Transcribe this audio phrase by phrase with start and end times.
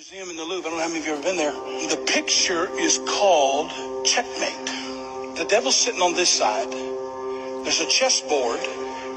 [0.00, 0.66] museum in the Louvre.
[0.66, 1.52] I don't know how many of you have ever been there.
[1.90, 3.68] The picture is called
[4.02, 5.36] Checkmate.
[5.36, 6.72] The devil's sitting on this side.
[6.72, 8.60] There's a chessboard,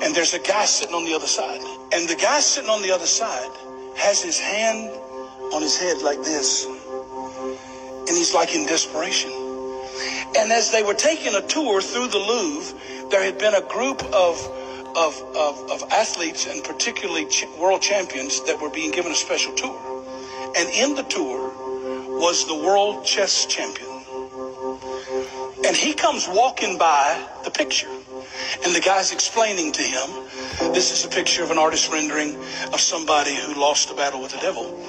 [0.04, 1.62] and there's a guy sitting on the other side.
[1.94, 3.49] And the guy sitting on the other side
[3.96, 4.90] has his hand
[5.54, 6.65] on his head like this.
[6.65, 9.31] And he's like in desperation.
[10.36, 14.04] And as they were taking a tour through the Louvre, there had been a group
[14.12, 14.36] of
[14.97, 19.54] of, of, of athletes and particularly ch- world champions that were being given a special
[19.55, 19.92] tour.
[20.55, 21.52] And in the tour
[22.20, 23.89] was the world chess champion.
[25.66, 27.89] And he comes walking by the picture.
[28.66, 30.09] And the guy's explaining to him,
[30.73, 32.35] this is a picture of an artist rendering
[32.71, 34.79] of somebody who lost the battle with the devil.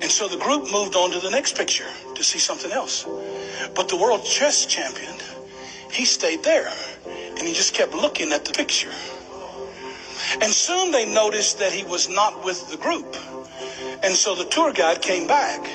[0.00, 3.06] And so the group moved on to the next picture to see something else.
[3.74, 5.14] But the world chess champion,
[5.90, 6.72] he stayed there.
[7.06, 8.92] And he just kept looking at the picture.
[10.40, 13.16] And soon they noticed that he was not with the group.
[14.02, 15.66] And so the tour guide came back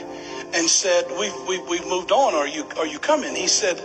[0.54, 2.34] and said, we've, we've, we've moved on.
[2.34, 3.35] Are you, are you coming?
[3.35, 3.84] He said,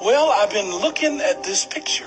[0.00, 2.06] well, I've been looking at this picture.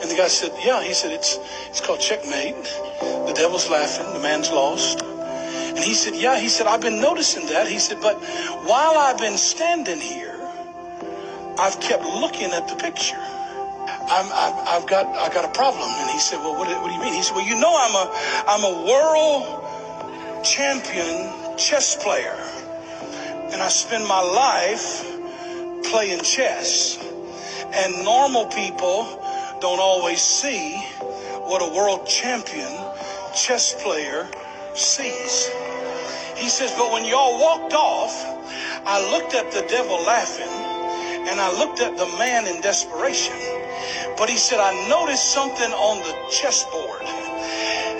[0.00, 0.82] And the guy said, yeah.
[0.82, 2.62] He said, it's, it's called Checkmate.
[3.00, 4.12] The devil's laughing.
[4.12, 5.02] The man's lost.
[5.02, 6.38] And he said, yeah.
[6.38, 7.68] He said, I've been noticing that.
[7.68, 8.16] He said, but
[8.64, 10.40] while I've been standing here,
[11.58, 13.16] I've kept looking at the picture.
[13.16, 14.30] I've,
[14.68, 15.88] I've got I got a problem.
[15.88, 17.14] And he said, well, what, what do you mean?
[17.14, 18.12] He said, well, you know, I'm a
[18.48, 19.63] I'm a world
[20.44, 22.36] champion chess player,
[23.50, 25.02] and I spend my life
[25.90, 26.98] playing chess.
[27.72, 29.04] And normal people
[29.60, 30.76] don't always see
[31.48, 32.70] what a world champion
[33.34, 34.28] chess player
[34.74, 35.50] sees.
[36.36, 38.12] He says, but when y'all walked off,
[38.86, 40.52] I looked at the devil laughing
[41.26, 43.34] and I looked at the man in desperation.
[44.18, 47.02] But he said, I noticed something on the chessboard.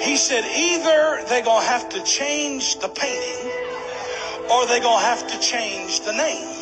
[0.05, 3.50] He said, either they're going to have to change the painting
[4.52, 6.55] or they're going to have to change the name.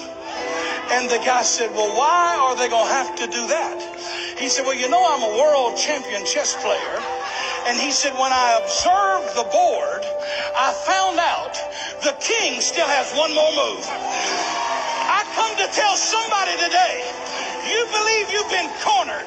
[0.94, 4.38] And the guy said, Well, why are they going to have to do that?
[4.38, 6.96] He said, Well, you know, I'm a world champion chess player.
[7.66, 10.06] And he said, When I observed the board,
[10.54, 11.58] I found out
[12.06, 13.82] the king still has one more move.
[13.88, 17.02] I come to tell somebody today,
[17.66, 19.26] you believe you've been cornered.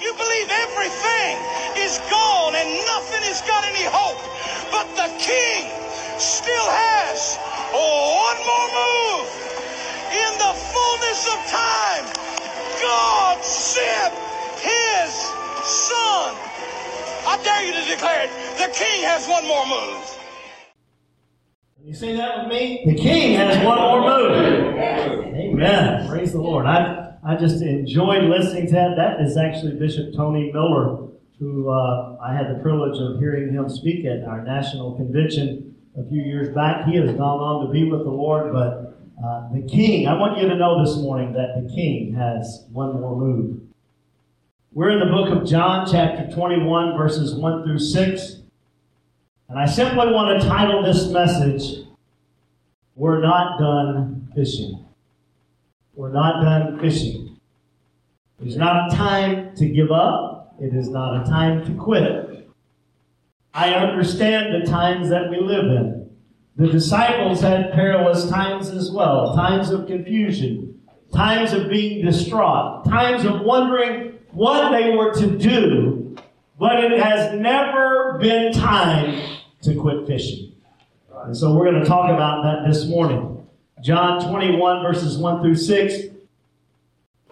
[0.00, 1.36] You believe everything
[1.76, 4.18] is gone and nothing has got any hope.
[4.70, 5.70] But the king
[6.18, 7.36] still has
[7.70, 9.28] one more move.
[10.10, 12.04] In the fullness of time,
[12.82, 14.14] God sent
[14.58, 15.10] his
[15.62, 16.34] son.
[17.26, 18.30] I dare you to declare it.
[18.58, 20.16] The king has one more move.
[21.82, 22.82] You say that with me?
[22.86, 24.76] The king has one more move.
[25.34, 26.08] Amen.
[26.08, 26.66] Praise the Lord.
[26.66, 28.96] I, I just enjoyed listening to that.
[28.96, 31.08] That is actually Bishop Tony Miller,
[31.40, 36.08] who uh, I had the privilege of hearing him speak at our national convention a
[36.08, 36.86] few years back.
[36.86, 40.38] He has gone on to be with the Lord, but uh, the king, I want
[40.38, 43.60] you to know this morning that the king has one more move.
[44.72, 48.36] We're in the book of John, chapter 21, verses 1 through 6.
[49.48, 51.86] And I simply want to title this message,
[52.94, 54.84] We're Not Done Fishing.
[56.00, 57.38] We're not done fishing.
[58.42, 60.39] It's not a time to give up.
[60.60, 62.48] It is not a time to quit.
[63.54, 66.10] I understand the times that we live in.
[66.56, 70.78] The disciples had perilous times as well times of confusion,
[71.14, 76.14] times of being distraught, times of wondering what they were to do,
[76.58, 79.18] but it has never been time
[79.62, 80.52] to quit fishing.
[81.24, 83.46] And so we're going to talk about that this morning.
[83.82, 85.94] John 21, verses 1 through 6.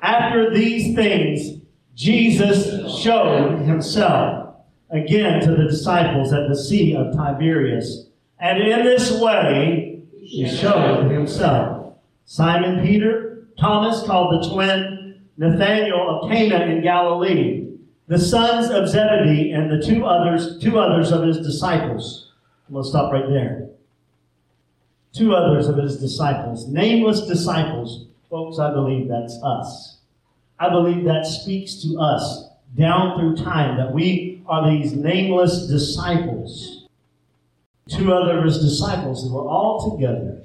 [0.00, 1.61] After these things,
[1.99, 4.55] Jesus showed himself
[4.91, 8.09] again to the disciples at the Sea of Tiberias.
[8.39, 11.95] And in this way, he showed himself.
[12.25, 17.67] Simon Peter, Thomas called the twin, Nathanael of Cana in Galilee,
[18.07, 22.31] the sons of Zebedee, and the two others, two others of his disciples.
[22.69, 23.71] I'm going to stop right there
[25.19, 28.06] two others of his disciples, nameless disciples.
[28.31, 29.98] Folks, I believe that's us.
[30.60, 36.87] I believe that speaks to us down through time that we are these nameless disciples.
[37.88, 40.43] Two other of his disciples who were all together.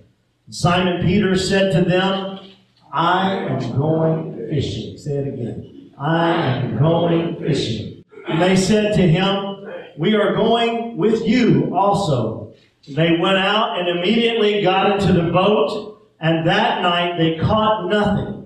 [0.49, 2.39] Simon Peter said to them,
[2.91, 4.97] I am going fishing.
[4.97, 5.91] Say it again.
[5.97, 8.03] I am going fishing.
[8.27, 9.67] And they said to him,
[9.97, 12.53] We are going with you also.
[12.87, 18.42] They went out and immediately got into the boat, and that night they caught nothing.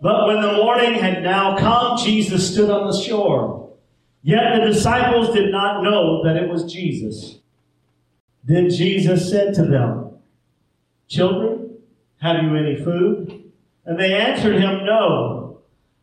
[0.00, 3.70] But when the morning had now come, Jesus stood on the shore.
[4.22, 7.38] Yet the disciples did not know that it was Jesus.
[8.44, 10.18] Then Jesus said to them,
[11.08, 11.76] Children,
[12.18, 13.52] have you any food?
[13.84, 15.60] And they answered him, No.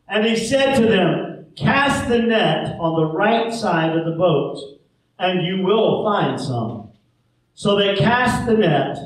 [0.07, 4.79] And he said to them, Cast the net on the right side of the boat,
[5.17, 6.89] and you will find some.
[7.55, 8.97] So they cast the net,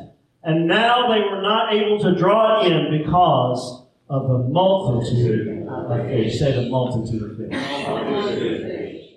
[0.43, 3.80] and now they were not able to draw it in because
[4.11, 6.37] of a multitude of fish.
[6.37, 9.11] Say the multitude of fish.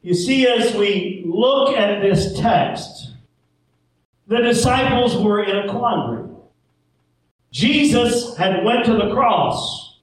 [0.00, 3.12] You see, as we look at this text,
[4.26, 6.30] the disciples were in a quandary.
[7.52, 10.00] Jesus had went to the cross.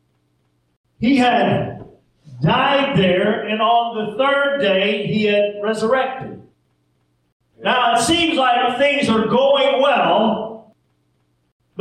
[1.00, 1.84] He had
[2.44, 6.40] died there, and on the third day he had resurrected.
[7.64, 10.51] Now it seems like things are going well,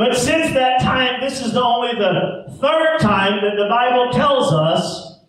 [0.01, 5.19] but since that time, this is only the third time that the Bible tells us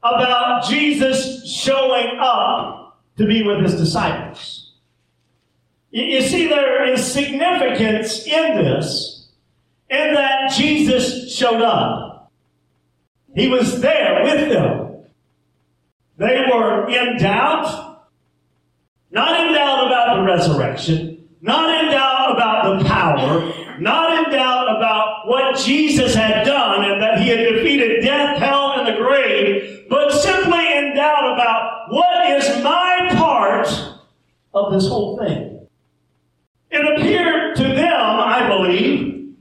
[0.00, 4.74] about Jesus showing up to be with his disciples.
[5.90, 9.28] You see, there is significance in this,
[9.90, 12.30] in that Jesus showed up.
[13.34, 15.04] He was there with them.
[16.16, 18.06] They were in doubt,
[19.10, 24.76] not in doubt about the resurrection, not in doubt about the power, not in doubt
[24.76, 29.86] about what Jesus had done and that he had defeated death, hell, and the grave,
[29.88, 33.68] but simply in doubt about what is my part
[34.54, 35.66] of this whole thing.
[36.70, 39.34] It appeared to them, I believe,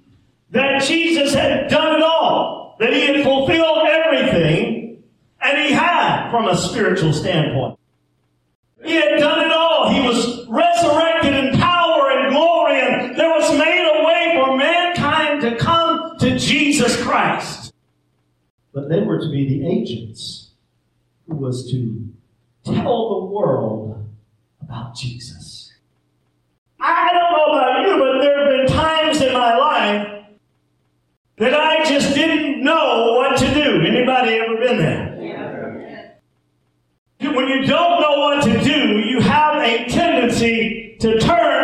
[0.51, 5.03] that Jesus had done it all, that he had fulfilled everything,
[5.41, 7.79] and he had from a spiritual standpoint.
[8.83, 9.89] He had done it all.
[9.89, 11.33] He was resurrected
[18.75, 20.49] But they were to be the agents
[21.29, 22.09] who was to
[22.65, 24.05] tell the world
[24.61, 25.73] about Jesus.
[26.81, 30.25] I don't know about you, but there have been times in my life
[31.37, 33.81] that I just didn't know what to do.
[33.81, 35.13] Anybody ever been there?
[37.21, 41.54] When you don't know what to do, you have a tendency to turn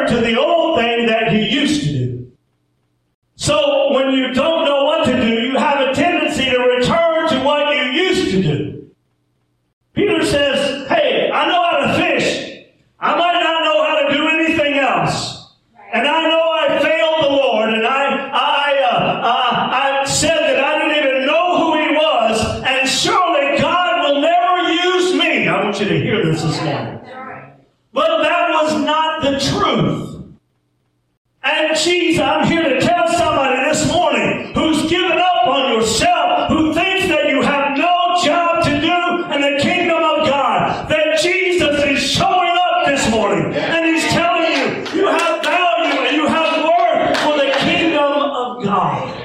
[32.21, 37.29] I'm here to tell somebody this morning who's given up on yourself, who thinks that
[37.29, 42.51] you have no job to do in the kingdom of God, that Jesus is showing
[42.51, 47.37] up this morning and He's telling you you have value and you have worth for
[47.37, 49.17] the kingdom of God.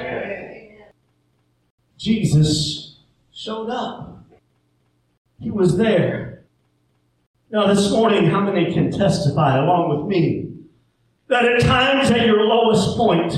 [1.97, 2.97] Jesus
[3.31, 4.23] showed up.
[5.39, 6.43] He was there.
[7.49, 10.46] Now, this morning, how many can testify along with me
[11.27, 13.33] that at times at your lowest point,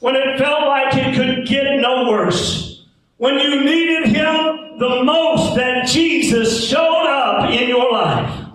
[0.00, 2.86] when it felt like it could get no worse,
[3.18, 8.46] when you needed Him the most, that Jesus showed up in your life?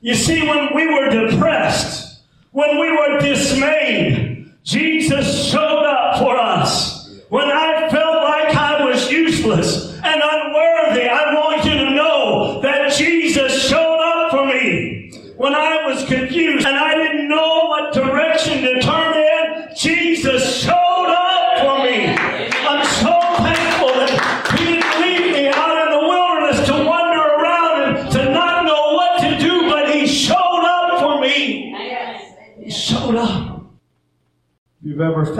[0.00, 5.79] You see, when we were depressed, when we were dismayed, Jesus showed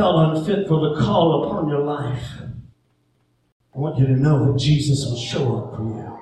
[0.01, 2.25] felt unfit for the call upon your life,
[3.75, 6.19] I want you to know that Jesus will show up for you.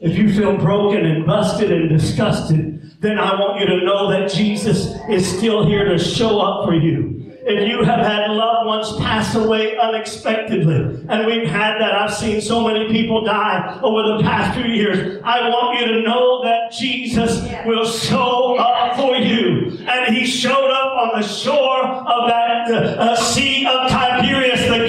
[0.00, 4.30] If you feel broken and busted and disgusted, then I want you to know that
[4.30, 7.17] Jesus is still here to show up for you.
[7.48, 12.42] If you have had loved ones pass away unexpectedly, and we've had that, I've seen
[12.42, 15.18] so many people die over the past few years.
[15.24, 19.78] I want you to know that Jesus will show up for you.
[19.88, 24.87] And he showed up on the shore of that uh, sea of Tiberias, the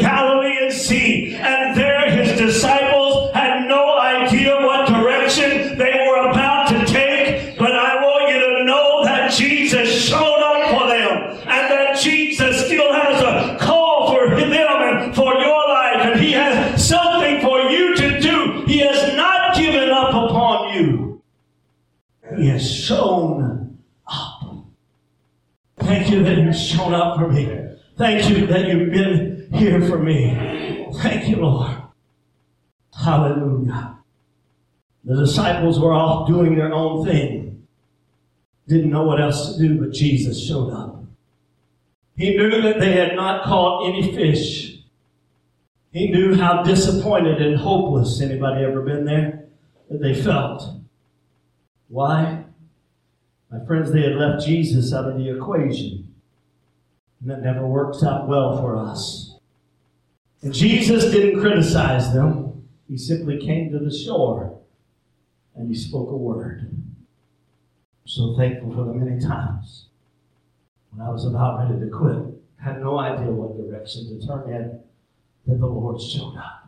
[22.47, 23.77] has shown
[24.07, 24.65] up.
[25.77, 27.67] Thank you that you've shown up for me.
[27.97, 30.87] Thank you that you've been here for me.
[31.01, 31.75] Thank you, Lord.
[32.93, 33.97] Hallelujah.
[35.03, 37.67] The disciples were off doing their own thing.
[38.67, 41.03] Didn't know what else to do, but Jesus showed up.
[42.15, 44.81] He knew that they had not caught any fish.
[45.91, 49.45] He knew how disappointed and hopeless, anybody ever been there,
[49.89, 50.78] that they felt.
[51.89, 52.45] Why?
[53.51, 56.13] My friends, they had left Jesus out of the equation.
[57.19, 59.37] And that never works out well for us.
[60.41, 62.69] And Jesus didn't criticize them.
[62.87, 64.59] He simply came to the shore
[65.55, 66.69] and he spoke a word.
[66.71, 69.87] I'm so thankful for the many times
[70.91, 72.17] when I was about ready to quit,
[72.63, 74.79] had no idea what direction to turn in,
[75.47, 76.67] that the Lord showed up.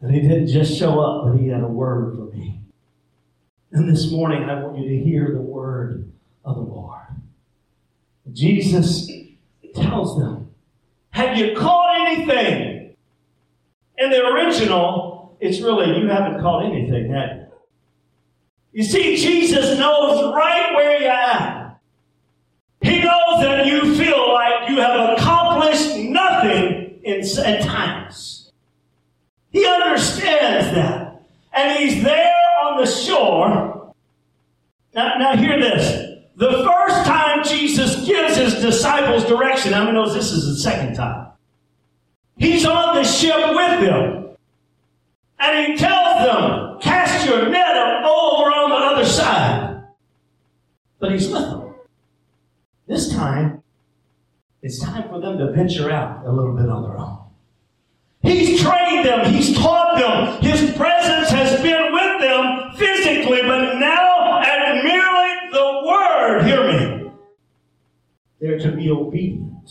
[0.00, 2.59] And he didn't just show up, but he had a word for me.
[3.72, 6.10] And this morning, I want you to hear the word
[6.44, 7.06] of the Lord.
[8.32, 9.08] Jesus
[9.74, 10.50] tells them,
[11.10, 12.96] Have you caught anything?
[13.98, 17.46] In the original, it's really, you haven't caught anything, have you?
[18.72, 21.78] You see, Jesus knows right where you're at.
[22.82, 28.52] He knows that you feel like you have accomplished nothing in, at times.
[29.50, 31.22] He understands that.
[31.52, 33.94] And he's there on the shore.
[34.94, 36.08] Now, now hear this.
[36.36, 40.94] The first time Jesus gives his disciples direction, how many knows this is the second
[40.94, 41.32] time?
[42.36, 44.36] He's on the ship with them.
[45.38, 49.84] And he tells them, cast your net over on the other side.
[50.98, 51.74] But he's with them.
[52.86, 53.62] This time,
[54.62, 57.18] it's time for them to venture out a little bit on their own.
[58.22, 61.79] He's trained them, he's taught them, his presence has been
[68.58, 69.68] to be obedient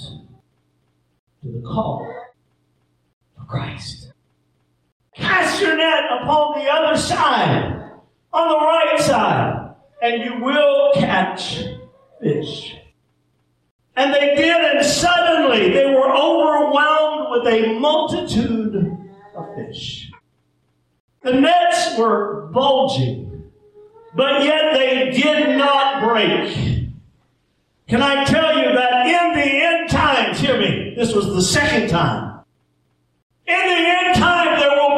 [1.42, 2.12] to the call
[3.40, 4.12] of Christ.
[5.16, 7.92] Cast your net upon the other side,
[8.32, 11.64] on the right side, and you will catch
[12.22, 12.76] fish.
[13.96, 18.98] And they did, and suddenly they were overwhelmed with a multitude
[19.36, 20.10] of fish.
[21.22, 23.52] The nets were bulging,
[24.16, 26.79] but yet they did not break.
[27.90, 31.90] Can I tell you that in the end times, hear me, this was the second
[31.90, 32.44] time.
[33.48, 34.89] In the end time, there will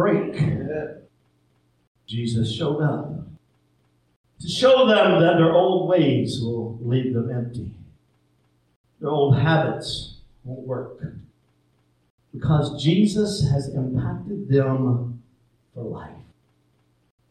[0.00, 0.42] break.
[2.06, 3.26] Jesus showed up
[4.40, 7.70] to show them that their old ways will leave them empty.
[9.00, 11.14] Their old habits won't work.
[12.32, 15.22] Because Jesus has impacted them
[15.74, 16.16] for life.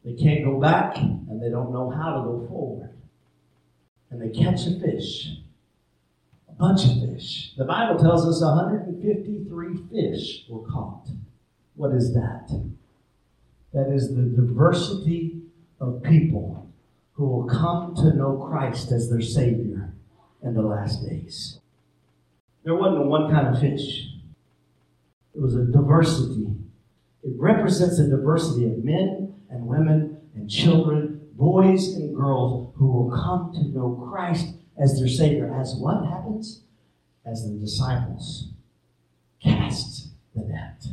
[0.06, 2.92] They can't go back and they don't know how to go forward.
[4.12, 5.30] And they catch a fish,
[6.48, 7.54] a bunch of fish.
[7.58, 11.08] The Bible tells us 153 fish were caught.
[11.80, 12.50] What is that?
[13.72, 15.44] That is the diversity
[15.80, 16.70] of people
[17.14, 19.94] who will come to know Christ as their Savior
[20.44, 21.62] in the last days.
[22.66, 24.10] There wasn't one kind of fish,
[25.34, 26.48] it was a diversity.
[27.24, 33.10] It represents a diversity of men and women and children, boys and girls who will
[33.10, 35.56] come to know Christ as their Savior.
[35.58, 36.64] As what happens?
[37.26, 38.50] As the disciples
[39.42, 40.84] cast the net.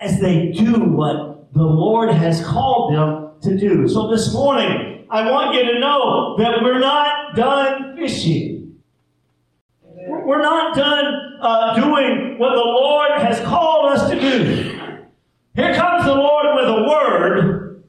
[0.00, 3.86] As they do what the Lord has called them to do.
[3.86, 8.80] So this morning, I want you to know that we're not done fishing.
[10.08, 15.06] We're not done uh, doing what the Lord has called us to do.
[15.54, 17.84] Here comes the Lord with a word,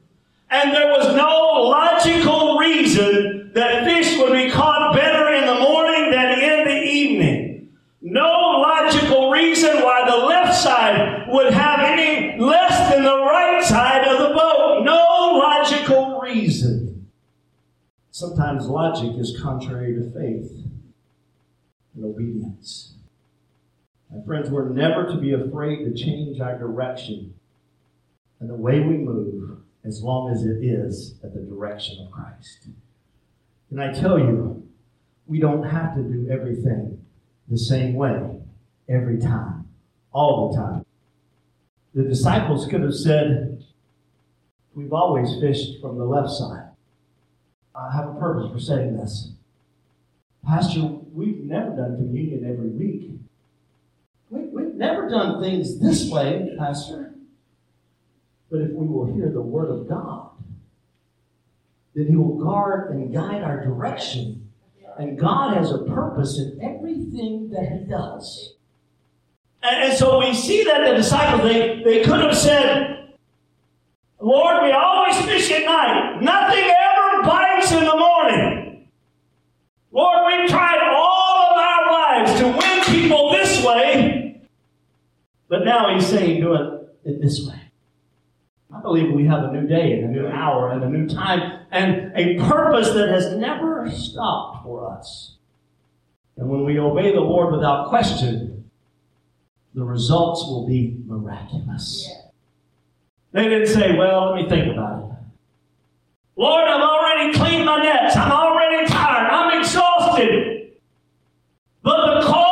[0.50, 6.10] and there was no logical reason that fish would be caught better in the morning
[6.10, 7.72] than in the evening.
[8.00, 8.28] No
[8.60, 14.18] logical reason why the left side would have any less than the right side of
[14.18, 14.82] the boat.
[14.84, 17.08] No logical reason.
[18.34, 20.50] Sometimes logic is contrary to faith
[21.94, 22.94] and obedience.
[24.10, 27.34] My friends, we're never to be afraid to change our direction
[28.40, 32.68] and the way we move as long as it is at the direction of Christ.
[33.70, 34.66] And I tell you,
[35.26, 37.04] we don't have to do everything
[37.50, 38.38] the same way
[38.88, 39.68] every time,
[40.10, 40.86] all the time.
[41.94, 43.62] The disciples could have said,
[44.74, 46.61] We've always fished from the left side.
[47.74, 49.32] I have a purpose for saying this.
[50.44, 50.80] Pastor,
[51.12, 53.10] we've never done communion every week.
[54.30, 57.14] We, we've never done things this way, Pastor.
[58.50, 60.30] But if we will hear the Word of God,
[61.94, 64.50] then He will guard and guide our direction.
[64.98, 68.54] And God has a purpose in everything that He does.
[69.62, 73.14] And, and so we see that the disciples, they, they could have said,
[74.20, 76.20] Lord, we always fish at night.
[76.20, 76.71] Nothing
[85.72, 87.60] now He's saying, do it this way.
[88.74, 91.66] I believe we have a new day and a new hour and a new time
[91.70, 95.36] and a purpose that has never stopped for us.
[96.36, 98.70] And when we obey the Lord without question,
[99.74, 102.06] the results will be miraculous.
[102.08, 102.30] Yeah.
[103.32, 105.08] They didn't say, well, let me think about it.
[106.36, 108.16] Lord, I've already cleaned my nets.
[108.16, 109.30] I'm already tired.
[109.30, 110.72] I'm exhausted.
[111.82, 112.51] But the call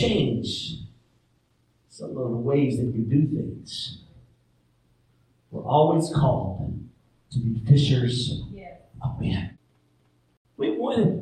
[0.00, 0.80] change
[1.88, 3.98] some of the ways that you do things,
[5.50, 6.78] we're always called
[7.32, 8.42] to be fishers
[9.02, 9.58] of men.
[10.56, 10.76] We,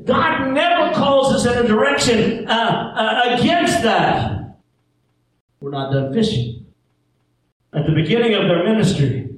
[0.04, 4.58] God never calls us in a direction uh, uh, against that.
[5.60, 6.66] We're not done fishing.
[7.72, 9.30] At the beginning of their ministry,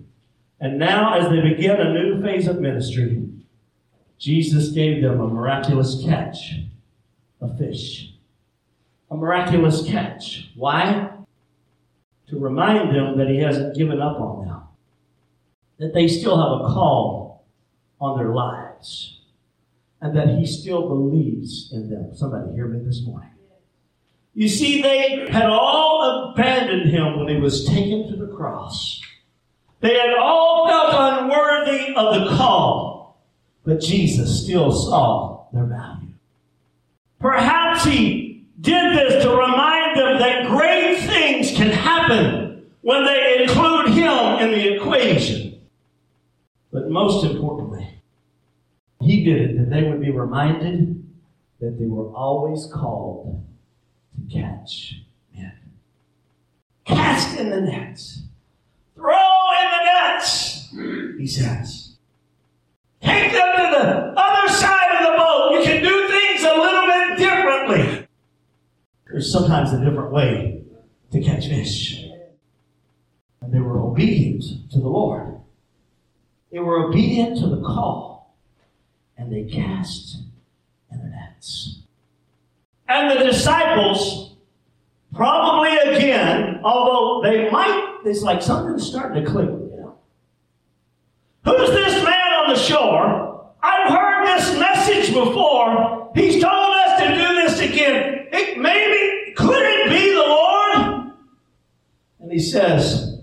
[0.61, 3.29] and now as they begin a new phase of ministry,
[4.19, 6.61] Jesus gave them a miraculous catch,
[7.41, 8.11] a fish
[9.11, 10.51] a miraculous catch.
[10.55, 11.11] Why?
[12.29, 14.63] To remind them that He hasn't given up on them,
[15.79, 17.45] that they still have a call
[18.01, 19.21] on their lives,
[20.01, 22.15] and that He still believes in them.
[22.15, 23.31] Somebody hear me this morning.
[24.33, 29.01] You see, they had all abandoned Him when He was taken to the cross.
[29.81, 33.19] They had all felt unworthy of the call,
[33.65, 36.15] but Jesus still saw their value.
[37.19, 38.30] Perhaps He
[38.61, 44.51] did this to remind them that great things can happen when they include Him in
[44.51, 45.61] the equation.
[46.73, 48.03] But most importantly,
[49.01, 51.03] He did it that they would be reminded
[51.61, 53.45] that they were always called
[54.15, 55.03] to catch
[55.35, 55.53] men.
[56.85, 58.23] Cast in the nets.
[58.95, 60.69] Throw in the nets,
[61.19, 61.97] he says.
[63.03, 64.10] Take them to the
[69.21, 70.63] There's sometimes a different way
[71.13, 72.07] to catch fish.
[73.43, 75.39] And they were obedient to the Lord.
[76.51, 78.35] They were obedient to the call.
[79.19, 80.23] And they cast
[80.91, 81.81] in the nets.
[82.89, 84.37] And the disciples,
[85.15, 89.93] probably again, although they might, it's like something's starting to click them.
[91.45, 93.53] Who's this man on the shore?
[93.63, 96.11] I've heard this message before.
[96.15, 98.17] He's told us to do this again.
[98.33, 99.00] It maybe,
[102.31, 103.19] And he says,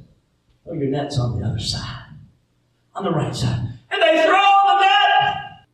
[0.66, 2.10] Oh, your net's on the other side,
[2.94, 3.70] on the right side.
[3.90, 5.66] And they throw the net,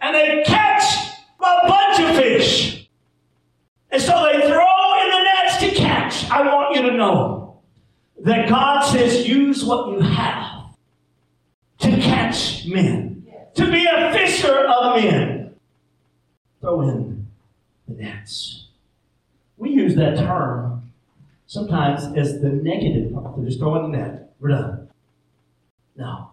[0.00, 2.88] and they catch a bunch of fish.
[3.90, 6.30] And so they throw in the nets to catch.
[6.30, 7.60] I want you to know
[8.20, 10.76] that God says, use what you have
[11.80, 15.56] to catch men, to be a fisher of men.
[16.60, 17.26] Throw in
[17.88, 18.68] the nets.
[19.56, 20.77] We use that term
[21.48, 23.34] sometimes as the negative part.
[23.34, 24.34] So just throwing the net.
[24.38, 24.88] We're done.
[25.96, 26.30] No.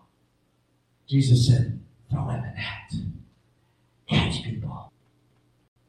[1.08, 1.80] Jesus said,
[2.12, 3.08] throw in the net.
[4.08, 4.92] Catch people.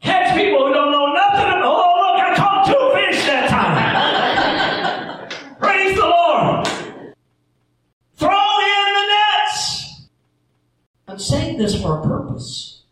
[0.00, 1.62] Catch people who don't know nothing about.
[1.64, 5.28] Oh, look, I caught two fish that time.
[5.58, 6.66] Praise the Lord.
[8.16, 9.06] Throw in the
[9.42, 10.06] nets.
[11.08, 12.82] I'm saying this for a purpose.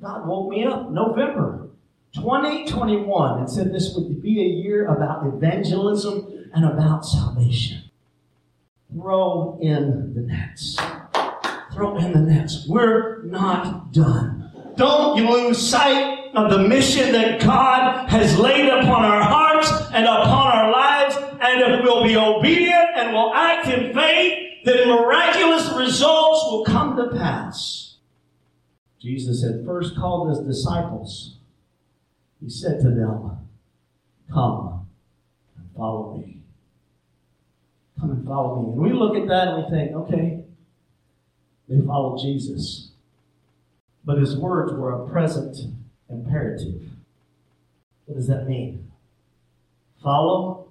[0.00, 1.53] God woke me up November
[2.24, 7.82] 2021 and said this would be a year about evangelism and about salvation.
[8.90, 10.78] Throw in the nets.
[11.74, 12.66] Throw in the nets.
[12.66, 14.50] We're not done.
[14.76, 20.06] Don't you lose sight of the mission that God has laid upon our hearts and
[20.06, 21.16] upon our lives.
[21.42, 26.96] And if we'll be obedient and we'll act in faith, then miraculous results will come
[26.96, 27.96] to pass.
[28.98, 31.33] Jesus had first called his disciples
[32.44, 33.38] He said to them,
[34.30, 34.86] Come
[35.56, 36.42] and follow me.
[37.98, 38.72] Come and follow me.
[38.72, 40.44] And we look at that and we think, okay,
[41.68, 42.90] they followed Jesus.
[44.04, 45.56] But his words were a present
[46.10, 46.82] imperative.
[48.04, 48.92] What does that mean?
[50.02, 50.68] Follow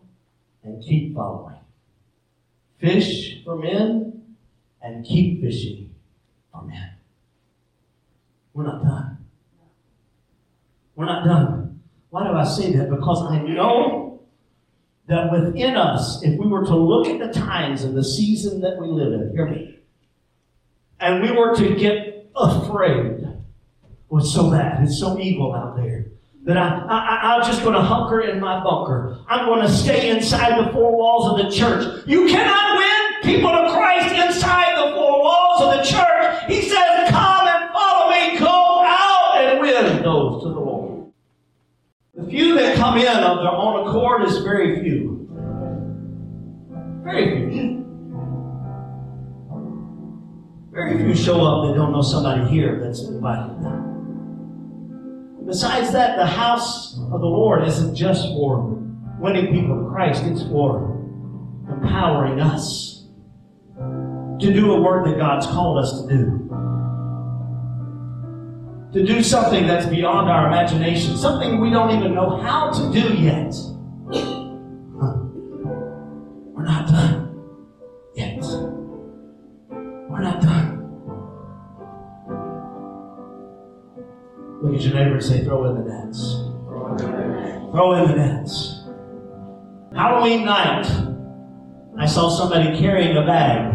[0.63, 1.57] and keep following.
[2.79, 4.35] Fish for men
[4.79, 5.89] and keep fishing
[6.51, 6.91] for men.
[8.53, 9.17] We're not done.
[10.95, 11.62] We're not done.
[12.13, 12.91] Why do I say that?
[12.91, 14.21] Because I know
[15.07, 18.77] that within us, if we were to look at the times and the season that
[18.79, 19.79] we live in, hear me,
[20.99, 23.27] and we were to get afraid,
[24.11, 26.05] oh, it's so bad, it's so evil out there,
[26.43, 29.17] that I, I, I'm just going to hunker in my bunker.
[29.27, 32.03] I'm going to stay inside the four walls of the church.
[32.05, 36.43] You cannot win people to Christ inside the four walls of the church.
[36.47, 40.93] He says, Come and follow me, go out and win those to the Lord.
[42.15, 45.29] The few that come in of their own accord is very few.
[47.03, 47.85] Very few.
[50.71, 53.55] Very few show up that don't know somebody here that's invited.
[55.45, 58.81] Besides that, the house of the Lord isn't just for
[59.19, 60.89] winning people to Christ, it's for
[61.69, 63.05] empowering us
[63.77, 66.49] to do a work that God's called us to do.
[68.93, 73.15] To do something that's beyond our imagination, something we don't even know how to do
[73.15, 73.51] yet.
[76.53, 77.41] We're not done
[78.15, 78.43] yet.
[79.71, 80.79] We're not done.
[84.61, 86.35] Look at your neighbor and say, throw in the nets.
[87.71, 88.83] Throw in the nets.
[89.95, 90.85] Halloween night,
[91.97, 93.73] I saw somebody carrying a bag.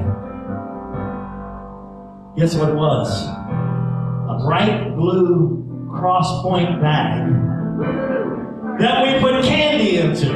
[2.37, 3.38] Guess what it was?
[4.29, 7.33] A bright blue cross point bag
[8.79, 10.29] that we put candy into.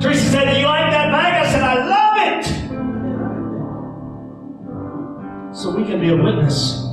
[0.00, 1.46] Teresa said, Do you like that bag?
[1.46, 2.44] I said, I love it.
[5.56, 6.84] So we can be a witness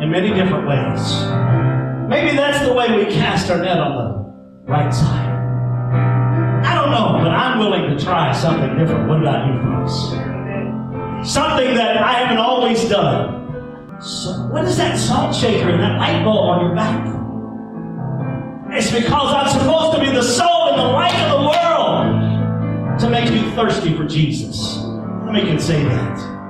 [0.00, 1.24] in many different ways.
[2.08, 5.30] Maybe that's the way we cast our net on the right side.
[6.64, 9.08] I don't know, but I'm willing to try something different.
[9.08, 11.32] What about you folks?
[11.32, 13.43] Something that I haven't always done.
[14.00, 17.06] So, what is that salt shaker and that light bulb on your back?
[18.76, 23.08] It's because I'm supposed to be the salt and the light of the world to
[23.08, 24.78] make you thirsty for Jesus.
[25.24, 26.43] Let me can say that.